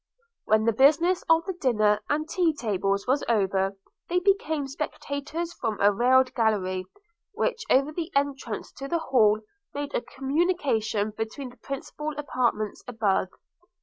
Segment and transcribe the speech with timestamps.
[0.45, 3.77] When the business of the dinner and tea tables was over,
[4.09, 6.85] they became spectators from a railed gallery,
[7.33, 9.41] which over the entrance to the hall
[9.75, 13.27] made a communication between the principal apartments above.